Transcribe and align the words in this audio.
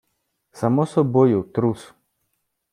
Само 0.51 0.85
собою- 0.85 1.43
трус. 1.53 1.93